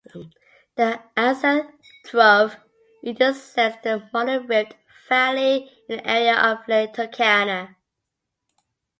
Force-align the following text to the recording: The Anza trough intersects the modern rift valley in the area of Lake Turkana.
The 0.77 0.99
Anza 1.15 1.71
trough 2.07 2.55
intersects 3.03 3.83
the 3.83 4.09
modern 4.11 4.47
rift 4.47 4.73
valley 5.07 5.71
in 5.87 5.97
the 5.97 6.09
area 6.09 6.35
of 6.35 6.67
Lake 6.67 6.93
Turkana. 6.93 7.75